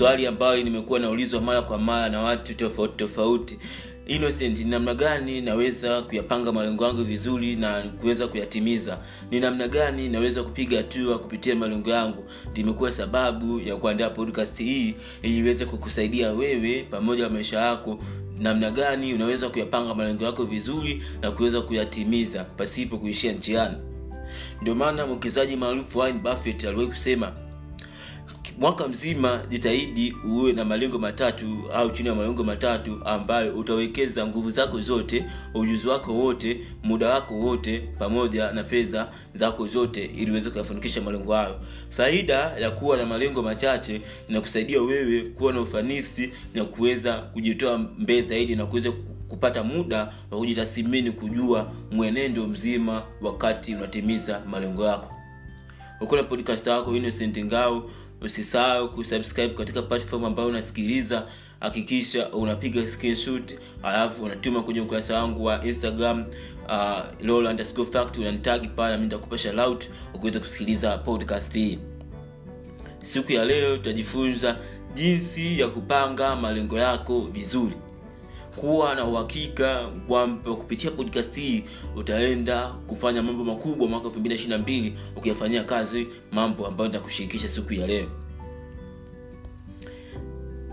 [0.00, 3.58] swali ambayo nimekuwa naulizwa mara kwa mara na watu tofauti tofauti.
[4.06, 8.98] Innocent ni namna gani naweza kuyapanga malengo yangu vizuri na kuweza kuyatimiza?
[9.30, 12.24] Ni namna gani naweza kupiga hatua kupitia malengo yangu?
[12.50, 17.98] Ndimekuwa sababu ya kuandaa podcast hii ili iweze kukusaidia wewe pamoja na maisha yako
[18.38, 23.76] namna gani unaweza kuyapanga malengo yako vizuri na kuweza kuyatimiza pasipo kuishia njiani.
[24.62, 27.49] Ndio maana mwekezaji maarufu Buffett aliwahi kusema
[28.60, 34.50] mwaka mzima jitahidi uwe na malengo matatu au chini ya malengo matatu ambayo utawekeza nguvu
[34.50, 35.24] zako zote
[35.54, 41.32] ujuzi wako wote muda wako wote pamoja na fedha zako zote ili uweze kuyafanikisha malengo
[41.34, 41.60] hayo.
[41.90, 48.22] Faida ya kuwa na malengo machache inakusaidia wewe kuwa na ufanisi na kuweza kujitoa mbee
[48.22, 48.92] zaidi na kuweza
[49.28, 55.14] kupata muda wa kujitathmini kujua mwenendo mzima wakati unatimiza malengo yako.
[56.02, 61.26] Ukona podcast wako innocent ngao usisahau kusubscribe katika platform ambayo unasikiliza.
[61.60, 66.24] Hakikisha unapiga screenshot alafu unatuma kwenye ukurasa wangu wa instagram
[66.68, 67.52] uh, lola
[68.68, 69.38] pale nami nitakupa
[70.14, 71.78] ukiweza kusikiliza podcast hii.
[73.02, 74.56] Siku ya leo tutajifunza
[74.94, 77.74] jinsi ya kupanga malengo yako vizuri
[78.56, 81.64] kuwa na uhakika kwamba kupitia podcast hii
[81.96, 88.06] utaenda kufanya mambo makubwa mwaka 222 ukiyafanyia kazi mambo ambayo nitakushirikisha siku ya leo.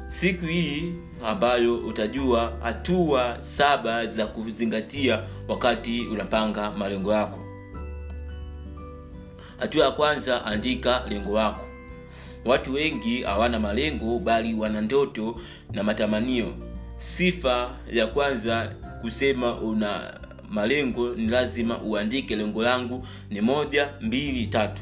[0.09, 0.93] Siku hii
[1.25, 7.39] ambayo utajua hatua saba za kuzingatia wakati unapanga malengo yako.
[9.59, 11.65] Hatua ya kwanza andika lengo lako.
[12.45, 15.35] Watu wengi hawana malengo bali wana ndoto
[15.71, 16.53] na matamanio
[16.97, 24.81] sifa ya kwanza kusema una malengo ni lazima uandike lengo langu ni moja mbili tatu.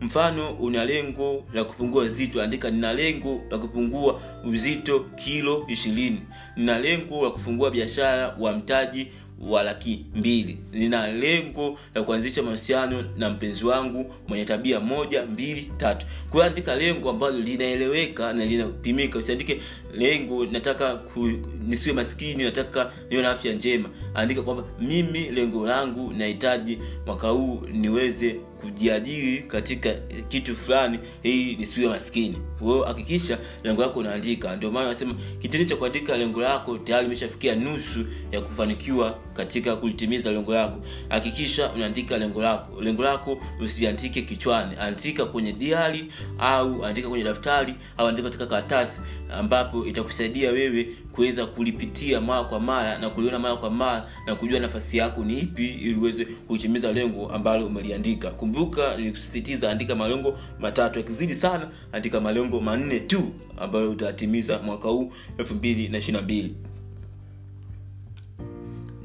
[0.00, 6.20] Mfano una lengo la kupungua uzito andika nina lengo la kupungua uzito kilo ishirini.
[6.56, 9.08] Nina lengo la kufungua biashara wa mtaji
[9.42, 10.58] wa laki mbili.
[10.72, 16.06] Nina lengo la kuanzisha mahusiano na mpenzi wangu mwenye tabia moja mbili tatu.
[16.30, 19.18] Kwa andika lengo ambalo linaeleweka na linapimika.
[19.18, 19.60] Usiandike
[19.94, 21.30] lengo nataka ku,
[21.68, 23.88] nisiwe maskini nataka niwe na afya njema.
[24.14, 29.94] Andika kwamba mimi lengo langu nahitaji mwaka huu niweze kujiajiri katika
[30.28, 32.36] kitu fulani ili nisiwe maskini.
[32.58, 34.56] Kwao hakikisha lengo lako unaandika.
[34.56, 40.32] Ndio maana nasema kitendo cha kuandika lengo lako tayari imeshafikia nusu ya kufanikiwa katika kulitimiza
[40.32, 40.80] lengo lako.
[41.08, 42.80] Hakikisha unaandika lengo lako.
[42.82, 44.76] Lengo lako usiandike kichwani.
[44.80, 46.06] Andika kwenye diari
[46.38, 49.00] au andika kwenye daftari au andika katika karatasi
[49.32, 54.60] ambapo itakusaidia wewe kuweza kulipitia mara kwa mara na kuliona mara kwa mara na kujua
[54.60, 60.98] nafasi yako ni ipi ili uweze kutimiza lengo ambalo umeliandika kumbuka nilikusisitiza andika malengo matatu.
[60.98, 66.22] Yakizidi sana andika malengo manne tu ambayo utatimiza mwaka huu elfu mbili na ishiri na
[66.22, 66.54] mbili.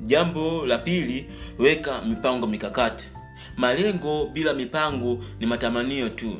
[0.03, 1.25] Jambo la pili
[1.59, 3.07] weka mipango mikakati.
[3.57, 6.35] Malengo bila mipango ni matamanio tu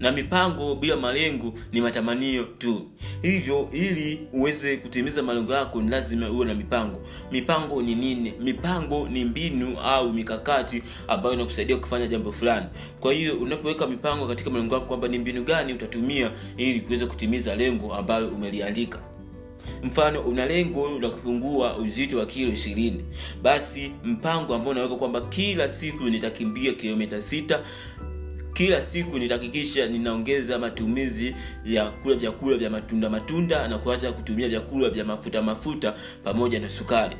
[0.00, 2.86] na mipango bila malengo ni matamanio tu.
[3.22, 7.00] Hivyo ili uweze kutimiza malengo yako ni lazima uwe na mipango.
[7.32, 8.32] Mipango ni nini?
[8.40, 12.66] Mipango ni mbinu au mikakati ambayo inakusaidia kufanya jambo fulani.
[13.00, 17.56] Kwa hiyo unapoweka mipango katika malengo yako kwamba ni mbinu gani utatumia ili kuweza kutimiza
[17.56, 18.98] lengo ambalo umeliandika.
[19.82, 23.04] Mfano una lengo la kupungua uzito wa kilo ishirini.
[23.42, 27.62] Basi mpango ambao unaweka kwamba kila siku nitakimbia kilomita sita
[28.54, 31.34] kila siku nitahakikisha ninaongeza matumizi
[31.64, 35.94] ya kula vyakula vya matunda matunda na kuacha kutumia vyakula vya mafuta mafuta
[36.24, 37.16] pamoja na sukari.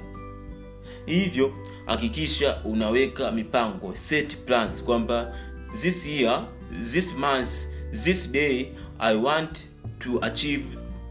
[1.07, 1.53] Hivyo
[1.87, 5.35] hakikisha unaweka mipango set plans kwamba
[5.83, 6.45] this year
[6.93, 7.49] this month
[8.05, 8.67] this day
[8.99, 9.59] i want
[9.99, 10.65] to achieve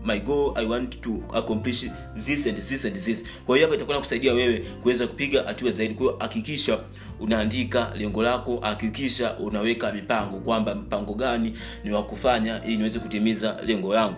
[0.05, 1.85] my goal i want to accomplish
[2.17, 3.25] this and this and this.
[3.45, 5.93] Kwa hiyo hapa itakuwa nakusaidia wewe kuweza kupiga hatua zaidi.
[5.93, 6.79] Kwa hiyo hakikisha
[7.19, 13.57] unaandika lengo lako hakikisha unaweka mipango kwamba mpango gani ni wa kufanya ili niweze kutimiza
[13.65, 14.15] lengo langu.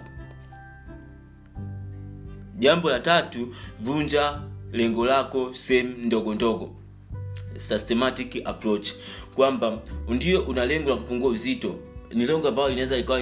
[2.60, 6.75] Jambo la tatu vunja lengo lako sehemu ndogo ndogo.
[7.57, 8.89] Systematic approach.
[9.36, 11.75] Kwamba ndio una lengo la kupungua uzito
[12.13, 13.19] ni lengo ambalo linaweza likawa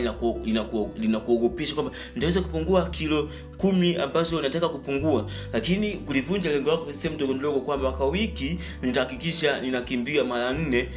[0.98, 5.30] linakuogopisha kwamba nitaweza kupungua kilo kumi ambazo nataka kupungua.
[5.54, 10.90] Lakini kulivunja lengo lako sehemu ndogo ndogo kwamba kwa wiki nitahakikisha ninakimbia mara nne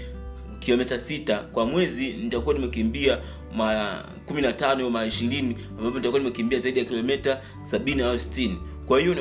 [0.59, 1.39] kilomita sita.
[1.39, 3.19] Kwa mwezi nitakuwa nimekimbia
[3.57, 8.59] mara kumi na tano mara ishirini ambapo nitakuwa nimekimbia zaidi ya kilomita sabini au sitini
[8.87, 9.17] kwa hiyo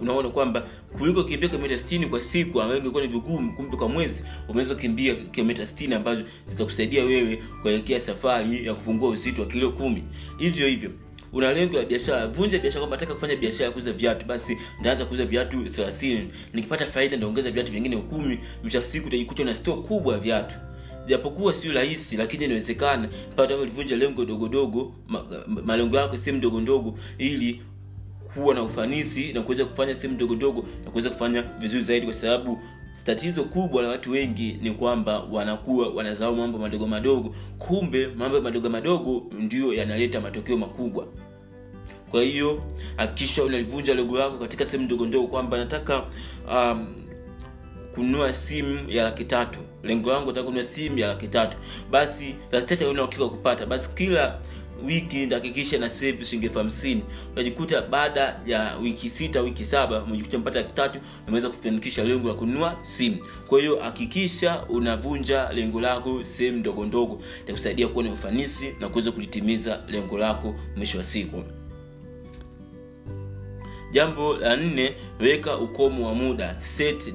[0.00, 0.68] unaona kwamba
[0.98, 5.14] kuliko kimbia kilomita 60 kwa siku ambayo ingekuwa ni vigumu kumbe kwa mwezi umeweza kukimbia
[5.14, 10.04] kilomita 60 ambazo zitakusaidia wewe kuelekea safari ya kupungua uzito wa kilo kumi.
[10.38, 10.90] Hivyo hivyo
[11.32, 12.26] una lengo la biashara.
[12.26, 16.24] Vunja biashara kwamba nataka kufanya biashara ya kuuza viatu basi ndaanza kuuza viatu 30
[16.54, 20.54] nikipata faida ndaongeza viatu vingine kumi mwisho siku utajikuta na store kubwa ya viatu.
[21.06, 23.08] Japokuwa sio rahisi lakini inawezekana.
[23.36, 27.60] Pata ulivunja lengo dogodogo dogo ma, ma, malengo yako sehemu ndogo ili
[28.34, 32.14] kuwa na ufanisi na kuweza kufanya sehemu ndogo ndogo na kuweza kufanya vizuri zaidi kwa
[32.14, 32.58] sababu
[33.04, 37.34] tatizo kubwa la watu wengi ni kwamba wanakuwa wanazao mambo madogo madogo.
[37.58, 41.06] Kumbe mambo madogo madogo ndio yanaleta matokeo makubwa.
[42.10, 42.62] Kwa hiyo
[42.96, 46.02] hakikisha unalivunja lengo lako katika sehemu ndogo ndogo kwamba nataka
[46.52, 46.94] um,
[47.94, 49.58] kununua simu ya laki tatu.
[49.82, 51.56] Lengo langu nataka kununua simu ya laki tatu.
[51.90, 53.66] Basi laki tatu una kupata.
[53.66, 54.40] Basi kila
[54.86, 57.02] wiki ndahakikisha na save shilingi hamsini.
[57.32, 62.34] Unajikuta baada ya wiki sita wiki saba umejikuta mpata laki tatu umeweza kufanikisha lengo la
[62.34, 63.16] kununua simu.
[63.46, 67.22] Kwa hiyo hakikisha unavunja lengo lako sehemu ndogo ndogo.
[67.44, 71.42] Itakusaidia kuwa na ufanisi na kuweza kulitimiza lengo lako mwisho wa siku.
[73.92, 76.60] Jambo la nne weka ukomo wa muda.
[76.60, 77.12] Set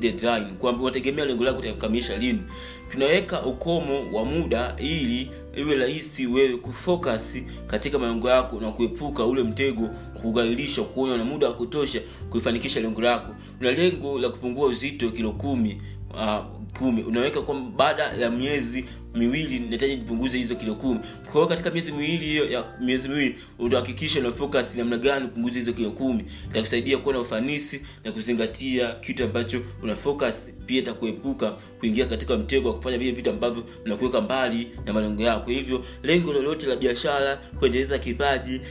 [0.59, 2.41] kwamba unategemea lengo lako utakamilisha lini.
[2.89, 7.37] Tunaweka ukomo wa muda ili iwe rahisi wewe kufocus
[7.67, 9.89] katika malengo yako na kuepuka ule mtego
[10.21, 13.35] kugailisha kuona na muda wa kutosha kuifanikisha lengo lako.
[13.61, 15.81] Una lengo la kupungua uzito kilo kumi
[16.13, 16.45] uh,
[16.79, 17.01] kumi.
[17.03, 18.85] Unaweka kwa baada ya miezi
[19.15, 20.99] miwili nahitaji nipunguze hizo kilo kumi.
[21.31, 25.73] Kwa katika miezi miwili hiyo ya miezi miwili utahakikisha una focus namna gani upunguze hizo
[25.73, 26.25] kilo kumi.
[26.51, 32.67] Itakusaidia kuwa na ufanisi na kuzingatia kitu ambacho una focus pia itakuepuka kuingia katika mtego
[32.69, 35.51] wa kufanya vile vitu ambavyo vinakuweka mbali na malengo yako.
[35.51, 38.61] Hivyo lengo lolote la biashara kuendeleza kipaji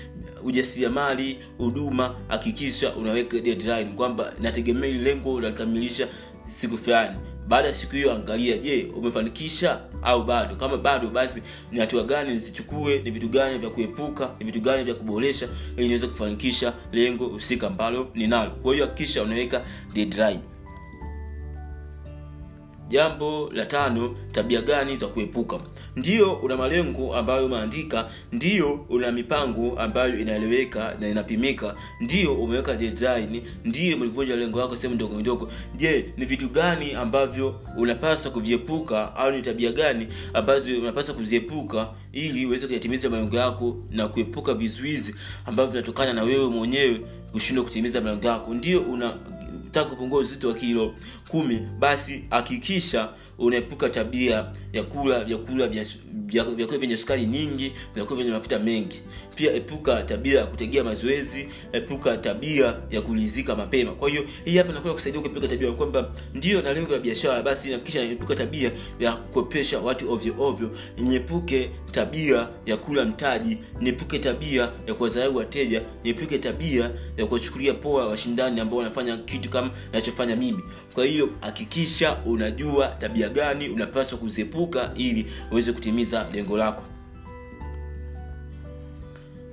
[0.45, 3.85] ujasiriamali huduma hakikisha unaweka deadline.
[3.85, 6.09] Kwamba nategemea lengo unalikamilisha
[6.49, 7.17] siku fulani
[7.49, 10.57] baada ya siku hiyo angalia je umefanikisha au bado?
[10.57, 14.31] Kama bado basi ni hatua gani nizichukue ni vitu gani vya kuepuka?
[14.39, 18.51] Ni vitu gani vya kuboresha ili niweze kufanikisha lengo husika ambalo ninalo?
[18.51, 20.41] Kwa hiyo hakikisha unaweka deadline
[22.89, 25.61] jambo la tano tabia gani za kuepuka?
[25.97, 33.43] Ndio una malengo ambayo umeandika ndio una mipango ambayo inaeleweka na inapimika ndio umeweka design
[33.65, 35.53] ndio umelivunja lengo lako sehemu ndogo ndogo.
[35.77, 42.47] Je ni vitu gani ambavyo unapaswa kuviepuka au ni tabia gani ambazo unapaswa kuziepuka ili
[42.47, 45.15] uweze kuyatimiza malengo yako na kuepuka vizuizi
[45.47, 47.01] ambavyo vinatokana na wewe mwenyewe
[47.33, 48.55] kushindwa kutimiza malengo yako?
[48.55, 49.17] Ndio una
[49.77, 50.95] unataka kupungua uzito wa kilo
[51.29, 55.69] kumi basi hakikisha unaepuka tabia ya kula vyakula
[56.57, 59.03] vyakula vyenye sukari nyingi vyakula vyenye mafuta mengi.
[59.35, 63.93] Pia epuka tabia ya kutegea mazoezi epuka tabia ya kulizika mapema.
[63.93, 67.71] Kwa hiyo hii hapa nakuwa kusaidia kuepuka tabia kwamba ndio na lengo la biashara basi
[67.71, 70.71] nakisha epuka tabia ya kukopesha watu ovyo ovyo.
[70.99, 78.07] Niepuke tabia ya kula mtaji niepuke tabia ya kuwadharau wateja niepuke tabia ya kuwachukulia poa
[78.07, 80.63] washindani ambao wanafanya kitu kama nachofanya mimi.
[80.95, 86.83] Kwa hiyo hakikisha unajua tabia gani unapaswa kuziepuka ili uweze kutimiza lengo lako.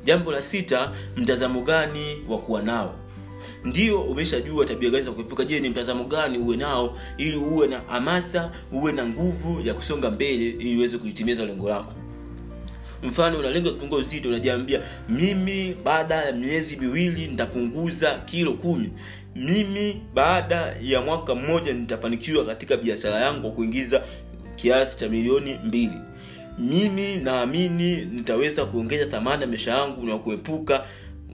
[0.06, 2.96] Jambo la sita mtazamo gani wa kuwa nao?
[3.64, 5.46] Ndio umeshajua tabia gani za kuepuka.
[5.46, 10.12] Je ni mtazamo gani uwe nao ili uwe na hamasa uwe na nguvu ya kusonga
[10.12, 11.94] mbele ili uweze kulitimiza lengo lako?
[13.04, 18.90] Mfano unalenga uzito unajiambia mimi baada ya miezi miwili nitapunguza kilo kumi
[19.36, 24.04] mimi baada ya mwaka mmoja nitafanikiwa katika biashara yangu kwa kuingiza
[24.56, 25.98] kiasi cha milioni mbili.
[26.60, 30.86] Mimi naamini nitaweza kuongeza thamani ya maisha yangu na kuepuka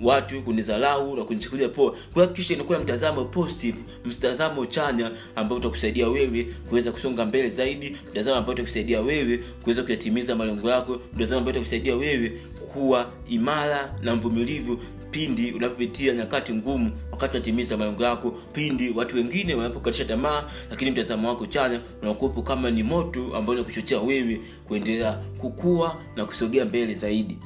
[0.02, 1.96] watu kunizalau na kunichukulia poa.
[2.14, 8.36] Kuhakikisha inakuwa na mtazamo positive mtazamo chanya ambao utakusaidia wewe kuweza kusonga mbele zaidi mtazamo
[8.38, 12.30] ambao utakusaidia wewe kuweza kuyatimiza malengo yako mtazamo ambao utakusaidia wewe
[12.74, 14.80] kuwa imara na mvumilivu
[15.12, 21.30] pindi unapopitia nyakati ngumu wakati unatimiza malengo yako pindi watu wengine wanapokatisha tamaa lakini mtazamo
[21.30, 27.38] wako chanya unakuwepo kama ni moto ambao unakuchochea wewe kuendelea kukua na kusogea mbele zaidi.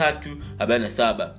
[0.10, 1.30] 0674698347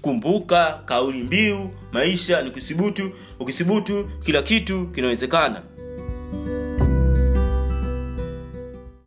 [0.00, 3.10] kumbuka kauli mbiu maisha ni kusibutu.
[3.40, 5.62] Ukisibutu kila kitu kinawezekana